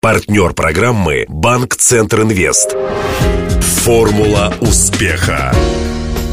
[0.00, 2.76] Партнер программы «Банк Центр Инвест».
[3.82, 5.52] Формула успеха.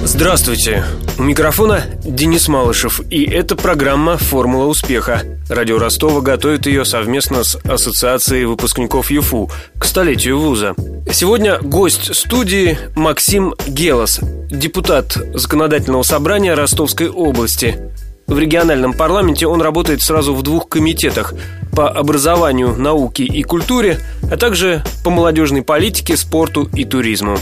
[0.04, 0.86] Здравствуйте.
[1.18, 5.24] У микрофона Денис Малышев, и это программа «Формула успеха».
[5.50, 9.50] Радио Ростова готовит ее совместно с Ассоциацией выпускников ЮФУ
[9.80, 10.76] к столетию вуза.
[11.12, 17.80] Сегодня гость студии Максим Гелос, депутат Законодательного собрания Ростовской области.
[18.28, 21.34] В региональном парламенте он работает сразу в двух комитетах
[21.76, 24.00] по образованию, науке и культуре,
[24.32, 27.38] а также по молодежной политике, спорту и туризму.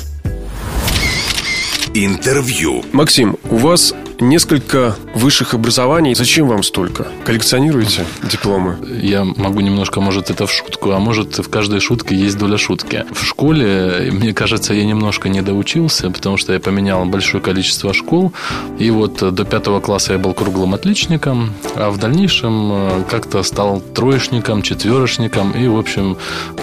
[1.93, 2.83] Интервью.
[2.91, 6.15] Максим, у вас несколько высших образований.
[6.15, 7.07] Зачем вам столько?
[7.25, 8.77] Коллекционируете дипломы?
[9.01, 13.05] Я могу немножко, может, это в шутку, а может, в каждой шутке есть доля шутки.
[13.11, 18.33] В школе, мне кажется, я немножко не доучился, потому что я поменял большое количество школ.
[18.79, 23.81] И вот до пятого класса я был круглым отличником, а в дальнейшем э, как-то стал
[23.81, 25.51] троечником, четверочником.
[25.51, 26.17] И, в общем,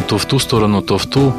[0.08, 1.32] то в ту сторону, то в ту.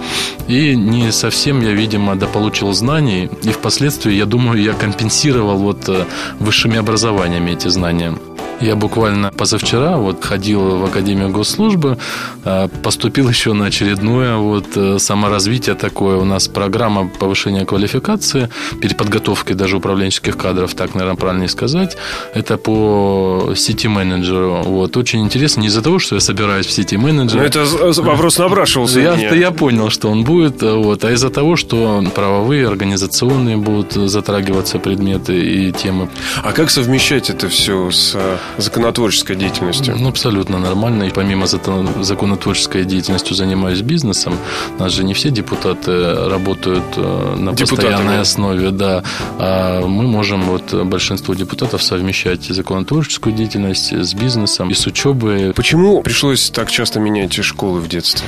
[0.47, 3.29] И не совсем я, видимо, дополучил знаний.
[3.43, 6.05] И впоследствии, я думаю, я компенсировал вот э,
[6.39, 8.13] высшими образованиями эти знания.
[8.61, 11.97] Я буквально позавчера вот ходил в Академию госслужбы,
[12.45, 16.17] а, поступил еще на очередное вот э, саморазвитие такое.
[16.17, 18.49] У нас программа повышения квалификации,
[18.81, 21.97] переподготовки даже управленческих кадров, так, наверное, правильнее сказать.
[22.35, 24.61] Это по сети менеджеру.
[24.63, 24.95] Вот.
[24.95, 25.61] Очень интересно.
[25.61, 27.39] Не из-за того, что я собираюсь в сети менеджера.
[27.39, 28.99] Ну, это вопрос напрашивался.
[28.99, 30.61] Я, я понял, что он будет.
[30.61, 31.03] Вот.
[31.03, 36.09] А из-за того, что правовые, организационные будут затрагиваться предметы и темы.
[36.43, 38.17] А как совмещать это все с
[38.57, 39.95] законотворческой деятельностью?
[39.99, 41.03] Ну, абсолютно нормально.
[41.03, 44.37] И помимо законотворческой деятельностью занимаюсь бизнесом.
[44.77, 47.91] У нас же не все депутаты работают э, на Депутатами.
[47.91, 48.71] постоянной основе.
[48.71, 49.03] Да.
[49.39, 55.53] А мы можем, вот большинство депутатов, совмещать законотворческую деятельность с бизнесом и с учебой.
[55.53, 58.27] Почему пришлось так часто менять школы в детстве?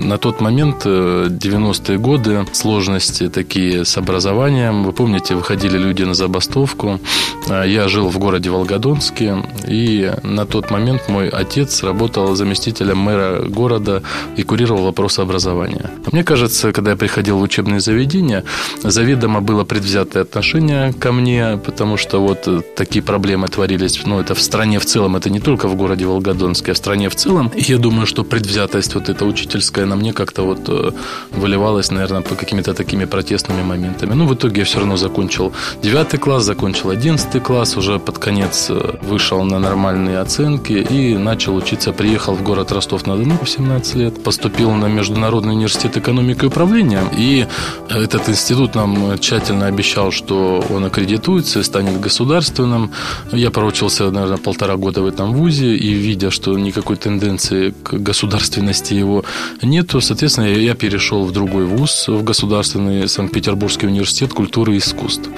[0.00, 4.84] На тот момент, 90-е э, годы, сложности такие с образованием.
[4.84, 7.00] Вы помните, выходили люди на забастовку.
[7.48, 13.42] А, я жил в городе Волгодонске, и на тот момент мой отец работал заместителем мэра
[13.48, 14.02] города
[14.36, 15.90] и курировал вопросы образования.
[16.12, 18.44] Мне кажется, когда я приходил в учебные заведения,
[18.82, 24.40] заведомо было предвзятое отношение ко мне, потому что вот такие проблемы творились, ну, это в
[24.40, 27.50] стране в целом, это не только в городе Волгодонске, а в стране в целом.
[27.54, 30.92] И я думаю, что предвзятость вот эта учительская на мне как-то вот э,
[31.30, 34.14] выливалось, наверное, по какими-то такими протестными моментами.
[34.14, 35.52] Ну, в итоге я все равно закончил
[35.82, 41.56] 9 класс, закончил 11 класс, уже под конец э, вышел на нормальные оценки и начал
[41.56, 41.92] учиться.
[41.92, 47.46] Приехал в город Ростов-на-Дону в 17 лет, поступил на Международный университет экономики и управления, и
[47.88, 52.90] этот институт нам тщательно обещал, что он аккредитуется станет государственным.
[53.32, 58.94] Я проучился, наверное, полтора года в этом вузе, и видя, что никакой тенденции к государственности
[58.94, 59.24] его
[59.62, 64.78] нет, нет, то, соответственно, я перешел в другой вуз, в Государственный Санкт-Петербургский университет культуры и
[64.78, 65.28] искусств.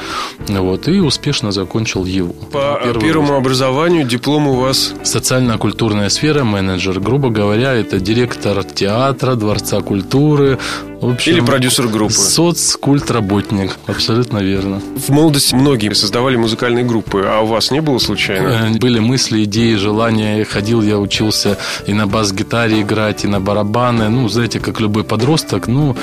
[0.46, 2.32] Вот, и успешно закончил его.
[2.52, 3.38] По Первый первому вуз.
[3.38, 4.94] образованию диплом у вас?
[5.02, 7.00] Социально-культурная сфера, менеджер.
[7.00, 10.58] Грубо говоря, это директор театра, Дворца культуры,
[11.00, 12.12] в общем, Или продюсер группы.
[12.12, 14.80] Соцкультработник, абсолютно верно.
[14.96, 18.48] В молодости многие создавали музыкальные группы, а у вас не было случайно?
[18.48, 20.44] Э, были мысли, идеи, желания.
[20.44, 24.08] Ходил, я учился и на бас-гитаре играть, и на барабаны.
[24.08, 25.96] Ну, знаете, как любой подросток, ну,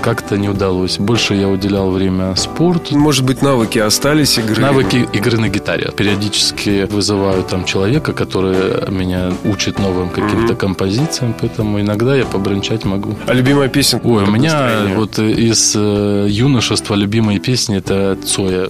[0.00, 0.98] как-то не удалось.
[0.98, 2.96] Больше я уделял время спорту.
[2.96, 4.62] Может быть, навыки остались игры?
[4.62, 5.90] Навыки игры на гитаре.
[5.96, 10.56] Периодически вызываю там человека, который меня учит новым каким-то mm-hmm.
[10.56, 13.16] композициям, поэтому иногда я побренчать могу.
[13.26, 14.00] А любимая песня?
[14.04, 18.68] Ой, у меня вот из э, юношества любимые песни это Цоя.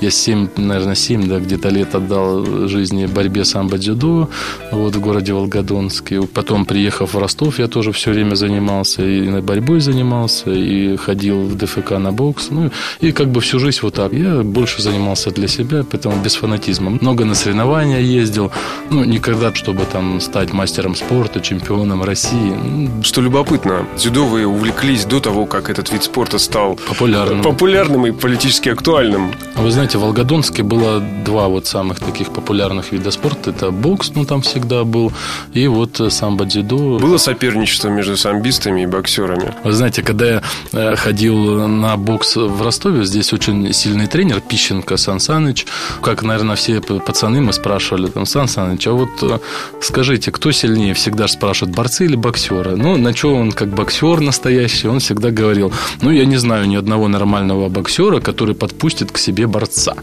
[0.00, 4.28] Я 7, наверное, 7, да, где-то лет отдал жизни борьбе самбо-дзюдо
[4.72, 6.22] вот, в городе Волгодонске.
[6.22, 11.56] Потом, приехав в Ростов, я тоже все время занимался и борьбой занимался, и ходил в
[11.56, 12.48] ДФК на бокс.
[12.50, 14.12] Ну, и как бы всю жизнь вот так.
[14.12, 16.98] Я больше занимался для себя, поэтому без фанатизма.
[17.00, 18.50] Много на соревнования ездил.
[18.90, 22.90] Ну, никогда, чтобы там стать мастером спорта, чемпионом России.
[23.02, 28.12] Что любопытно, дзюдо вы увлеклись до того, как этот вид спорта стал популярным, популярным и
[28.12, 29.32] политически актуальным.
[29.56, 33.50] Вы знаете, знаете, в Волгодонске было два вот самых таких популярных вида спорта.
[33.50, 35.12] Это бокс, ну, там всегда был,
[35.52, 36.98] и вот самбо-дзюдо.
[37.00, 39.52] Было соперничество между самбистами и боксерами?
[39.64, 40.42] Вы знаете, когда я
[40.72, 45.66] э, ходил на бокс в Ростове, здесь очень сильный тренер Пищенко Сан Саныч.
[46.02, 49.38] Как, наверное, все пацаны мы спрашивали, там, Сан Саныч, а вот э,
[49.80, 50.94] скажите, кто сильнее?
[50.94, 52.76] Всегда спрашивают, борцы или боксеры?
[52.76, 55.72] Ну, на что он как боксер настоящий, он всегда говорил,
[56.02, 59.94] ну, я не знаю ни одного нормального боксера, который подпустит к себе борца отца,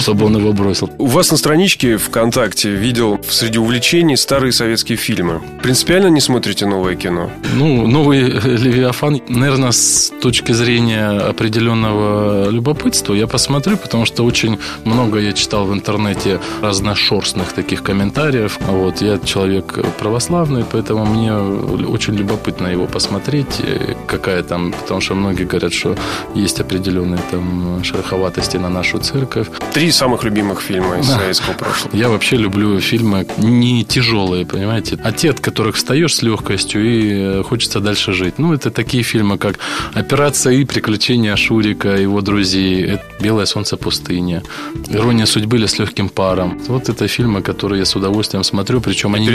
[0.00, 0.90] чтобы он его бросил.
[0.98, 5.42] У вас на страничке ВКонтакте видел среди увлечений старые советские фильмы.
[5.62, 7.30] Принципиально не смотрите новое кино?
[7.54, 8.20] Ну, новый
[8.66, 15.66] «Левиафан», наверное, с точки зрения определенного любопытства я посмотрю, потому что очень много я читал
[15.66, 18.58] в интернете разношерстных таких комментариев.
[18.60, 23.60] Вот, я человек православный, поэтому мне очень любопытно его посмотреть,
[24.06, 25.96] какая там, потому что многие говорят, что
[26.34, 29.25] есть определенные там шероховатости на нашу церковь.
[29.72, 31.96] Три самых любимых фильма из советского прошлого.
[31.96, 37.42] Я вообще люблю фильмы не тяжелые, понимаете, а те, от которых встаешь с легкостью и
[37.42, 38.38] хочется дальше жить.
[38.38, 39.58] Ну, это такие фильмы, как
[39.94, 44.42] «Операция И», «Приключения Шурика», его друзей, «Белое солнце пустыни»,
[44.88, 46.60] «Ирония судьбы» или «С легким паром».
[46.68, 49.28] Вот это фильмы, которые я с удовольствием смотрю, причем они,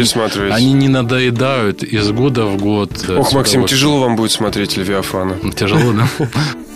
[0.51, 2.91] они не надоедают из года в год.
[3.09, 5.37] Ох, Максим, тяжело вам будет смотреть «Левиафана».
[5.55, 6.27] Тяжело, да?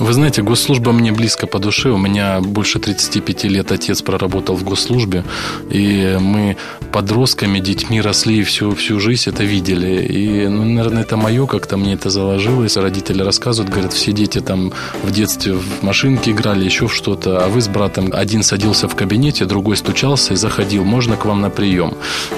[0.00, 1.90] Вы знаете, госслужба мне близко по душе.
[1.90, 5.24] У меня больше 35 лет отец проработал в госслужбе.
[5.68, 6.56] И мы
[6.90, 10.02] подростками, детьми росли и всю, всю жизнь это видели.
[10.06, 12.78] И, ну, наверное, это мое, как-то мне это заложилось.
[12.78, 17.44] Родители рассказывают, говорят, все дети там в детстве в машинке играли, еще в что-то.
[17.44, 20.82] А вы с братом, один садился в кабинете, другой стучался и заходил.
[20.82, 21.92] Можно к вам на прием?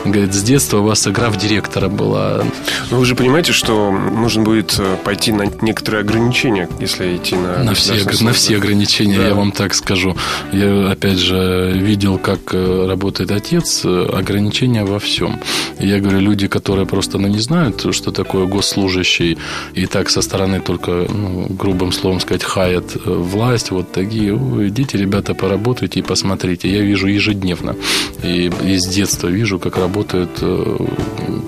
[0.04, 2.42] Говорит, с детства у вас игра в директора была.
[2.90, 7.51] Но вы же понимаете, что нужно будет э, пойти на некоторые ограничения, если идти на
[7.58, 9.28] на все, на все ограничения, да.
[9.28, 10.16] я вам так скажу.
[10.52, 15.40] Я, опять же, видел, как э, работает отец, э, ограничения во всем.
[15.78, 19.38] Я говорю, люди, которые просто ну, не знают, что такое госслужащий,
[19.74, 24.34] и так со стороны только, ну, грубым словом сказать, хаят э, власть, вот такие,
[24.68, 26.70] идите, ребята, поработайте и посмотрите.
[26.70, 27.76] Я вижу ежедневно.
[28.22, 30.42] И из детства вижу, как работают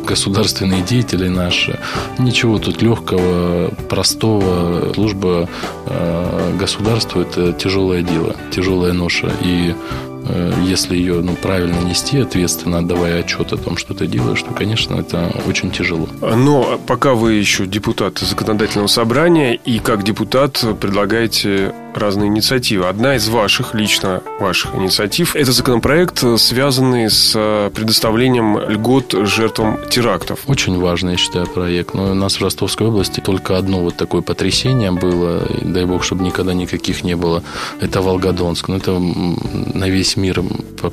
[0.06, 1.78] государственные деятели наши.
[2.18, 4.92] Ничего тут легкого, простого.
[4.94, 5.48] Служба
[6.58, 9.30] государству– это тяжелое дело, тяжелая ноша.
[9.42, 9.74] И
[10.26, 14.52] Э, если ее ну, правильно нести, ответственно отдавая отчет о том, что ты делаешь, то,
[14.52, 16.08] конечно, это очень тяжело.
[16.20, 22.86] Но пока вы еще депутат законодательного собрания и как депутат предлагаете разные инициативы.
[22.86, 27.32] Одна из ваших, лично ваших инициатив, это законопроект, связанный с
[27.74, 30.40] предоставлением льгот жертвам терактов.
[30.46, 31.94] Очень важный, я считаю, проект.
[31.94, 36.04] Но у нас в Ростовской области только одно вот такое потрясение было, и дай бог,
[36.04, 37.42] чтобы никогда никаких не было.
[37.80, 38.68] Это Волгодонск.
[38.68, 40.42] Ну, это на весь весь мир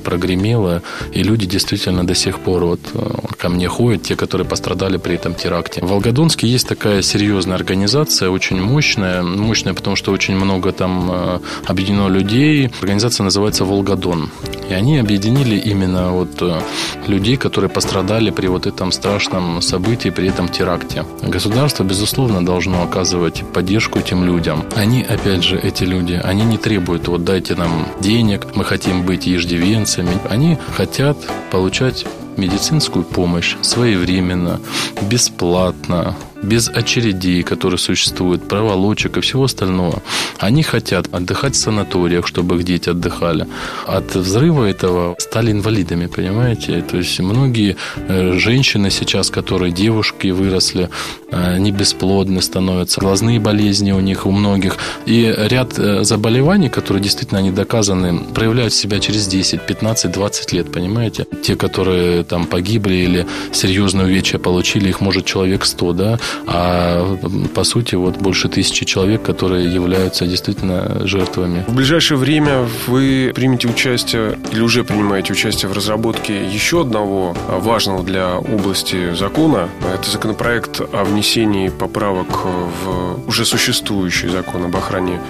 [0.04, 0.82] прогремело,
[1.12, 3.00] и люди действительно до сих пор вот э,
[3.38, 5.82] ко мне ходят, те, которые пострадали при этом теракте.
[5.82, 11.40] В Волгодонске есть такая серьезная организация, очень мощная, мощная, потому что очень много там э,
[11.66, 12.72] объединено людей.
[12.82, 14.30] Организация называется «Волгодон».
[14.70, 16.62] И они объединили именно вот э,
[17.08, 21.06] людей, которые пострадали при вот этом страшном событии, при этом теракте.
[21.22, 24.64] Государство, безусловно, должно оказывать поддержку этим людям.
[24.76, 29.28] Они, опять же, эти люди, они не требуют, вот дайте нам денег, мы хотим быть
[29.28, 30.18] иждивенцами.
[30.30, 31.18] Они хотят
[31.52, 32.06] получать
[32.38, 34.60] медицинскую помощь своевременно,
[35.02, 40.02] бесплатно, без очередей, которые существуют, проволочек и всего остального.
[40.40, 43.48] Они хотят отдыхать в санаториях, чтобы их дети отдыхали.
[43.86, 46.82] От взрыва этого стали инвалидами, понимаете?
[46.82, 50.90] То есть многие э, женщины сейчас, которые девушки выросли,
[51.32, 54.78] э, они бесплодны становятся, глазные болезни у них у многих.
[55.06, 60.72] И ряд э, заболеваний, которые действительно они доказаны, проявляют себя через 10, 15, 20 лет,
[60.72, 61.26] понимаете?
[61.44, 66.20] Те, которые там погибли или серьезные увечья получили, их может человек 100, да?
[66.48, 67.18] А
[67.54, 71.64] по сути вот больше тысячи человек, которые являются действительно жертвами.
[71.68, 78.04] В ближайшее время вы примете участие или уже принимаете участие в разработке еще одного важного
[78.04, 79.70] для области закона.
[79.94, 85.22] Это законопроект о внесении поправок в уже существующий закон об охране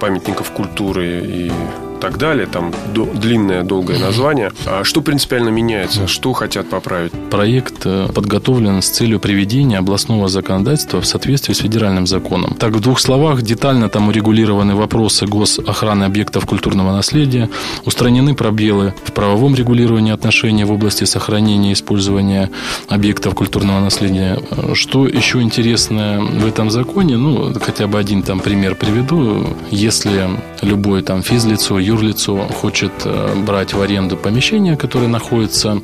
[0.00, 1.52] памятников культуры и
[2.00, 4.52] так далее, там длинное, долгое название.
[4.66, 6.06] А что принципиально меняется?
[6.06, 7.12] Что хотят поправить?
[7.30, 12.54] Проект э, подготовлен с целью приведения областного законодательства в соответствии с федеральным законом.
[12.58, 17.48] Так, в двух словах, детально там урегулированы вопросы госохраны объектов культурного наследия,
[17.84, 22.50] устранены пробелы в правовом регулировании отношений в области сохранения и использования
[22.88, 24.38] объектов культурного наследия.
[24.74, 29.46] Что еще интересное в этом законе, ну, хотя бы один там пример приведу.
[29.70, 30.30] Если
[30.62, 35.80] любой там физлицо, юрлицо хочет э, брать в аренду помещение, которое находится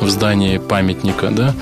[0.00, 1.54] в здании памятника, да,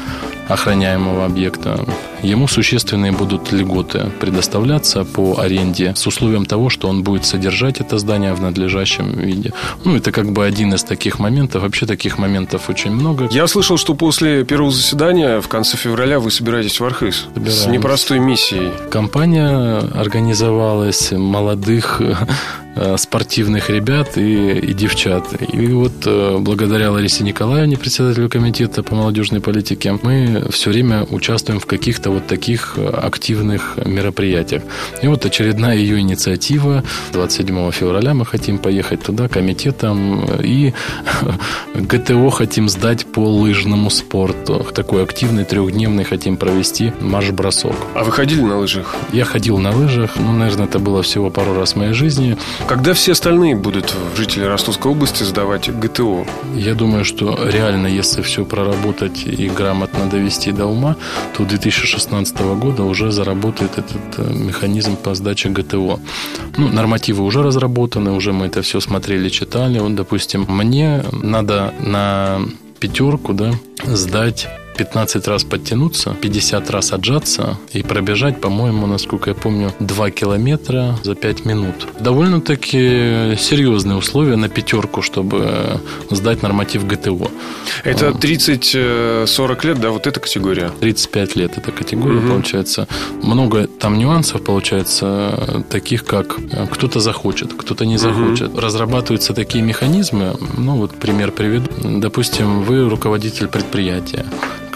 [0.49, 1.85] охраняемого объекта,
[2.23, 7.99] ему существенные будут льготы предоставляться по аренде с условием того, что он будет содержать это
[7.99, 9.53] здание в надлежащем виде.
[9.85, 11.63] Ну, это как бы один из таких моментов.
[11.63, 13.29] Вообще таких моментов очень много.
[13.31, 17.63] Я слышал, что после первого заседания в конце февраля вы собираетесь в Архыз Собираемся.
[17.63, 18.73] с непростой миссией.
[18.91, 22.01] Компания организовалась молодых
[22.77, 25.25] э, спортивных ребят и, и девчат.
[25.53, 31.61] И вот э, благодаря Ларисе Николаевне, председателю комитета по молодежной политике, мы все время участвуем
[31.61, 34.63] в каких-то вот таких активных мероприятиях.
[35.03, 36.83] И вот очередная ее инициатива.
[37.13, 40.73] 27 февраля мы хотим поехать туда комитетом и
[41.75, 44.67] ГТО хотим сдать по лыжному спорту.
[44.75, 47.75] Такой активный трехдневный хотим провести марш-бросок.
[47.95, 48.95] А вы ходили на лыжах?
[49.13, 50.17] Я ходил на лыжах.
[50.17, 52.37] Ну, наверное, это было всего пару раз в моей жизни.
[52.69, 56.27] Когда все остальные будут жители Ростовской области сдавать ГТО?
[56.55, 60.97] Я думаю, что реально, если все проработать и грамотно довести до ума,
[61.37, 66.01] то 2016 года уже заработает этот э, механизм по сдаче ГТО.
[66.57, 69.79] Ну, нормативы уже разработаны, уже мы это все смотрели, читали.
[69.79, 72.41] Вот, допустим, мне надо на
[72.81, 73.53] пятерку, да,
[73.85, 80.99] сдать 15 раз подтянуться, 50 раз отжаться и пробежать, по-моему, насколько я помню, 2 километра
[81.03, 81.75] за 5 минут.
[82.01, 85.81] Довольно-таки серьезные условия на пятерку, чтобы
[86.11, 87.31] сдать норматив ГТО.
[87.85, 90.71] Это 30-40 лет, да, вот эта категория?
[90.81, 92.29] 35 лет эта категория, угу.
[92.29, 92.89] получается.
[93.23, 98.51] Много там нюансов, получается, таких как э, кто-то захочет, кто-то не захочет.
[98.51, 98.61] Угу.
[98.61, 101.71] Разрабатываются такие механизмы, ну вот пример приведу.
[101.83, 104.27] Допустим, вы руководитель предприятия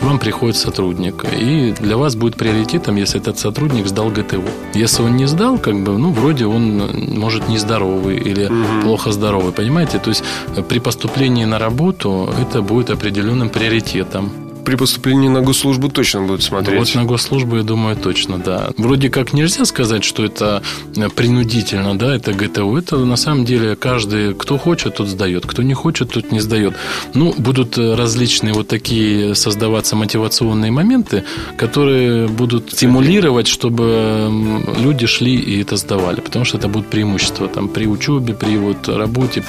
[0.01, 4.43] к вам приходит сотрудник, и для вас будет приоритетом, если этот сотрудник сдал ГТО.
[4.75, 8.83] Если он не сдал, как бы, ну, вроде он, может, нездоровый или угу.
[8.83, 9.99] плохо здоровый, понимаете?
[9.99, 10.25] То есть
[10.69, 14.33] при поступлении на работу это будет определенным приоритетом
[14.65, 16.79] при поступлении на госслужбу точно будут смотреть.
[16.79, 18.71] Вот на госслужбу, я думаю, точно, да.
[18.77, 20.63] Вроде как нельзя сказать, что это
[20.97, 22.79] э, принудительно, да, это ГТО.
[22.79, 26.75] Это на самом деле каждый, кто хочет, тот сдает, кто не хочет, тот не сдает.
[27.15, 31.25] Ну, будут э, различные вот такие создаваться мотивационные моменты,
[31.57, 34.31] которые будут стимулировать, чтобы
[34.79, 38.89] люди шли и это сдавали, потому что это будет преимущество там при учебе, при вот
[38.89, 39.45] работе.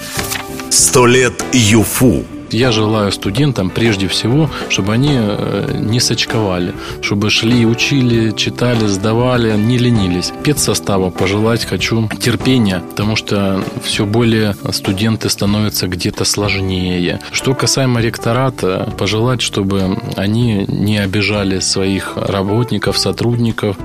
[0.69, 7.65] Сто лет ЮФУ я желаю студентам прежде всего, чтобы они э, не сочковали, чтобы шли,
[7.65, 10.31] учили, читали, сдавали, не ленились.
[10.43, 17.20] Педсостава пожелать хочу терпения, потому что все более студенты становятся где-то сложнее.
[17.31, 23.77] Что касаемо ректората, пожелать, чтобы они не обижали своих работников, сотрудников,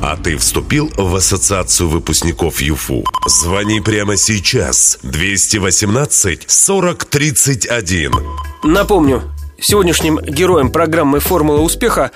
[0.00, 3.04] а ты вступил в ассоциацию выпускников ЮФУ?
[3.26, 4.98] Звони прямо сейчас.
[5.02, 8.12] 218 40 31.
[8.64, 9.22] Напомню,
[9.60, 12.10] сегодняшним героем программы «Формула успеха»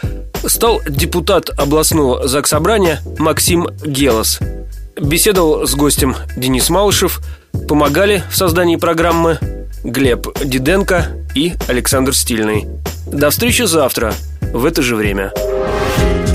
[0.46, 4.38] стал депутат областного заксобрания Максим Гелос.
[5.00, 7.20] Беседовал с гостем Денис Малышев,
[7.68, 9.38] помогали в создании программы
[9.82, 12.66] Глеб Диденко и Александр Стильный.
[13.06, 14.14] До встречи завтра
[14.52, 15.32] в это же время.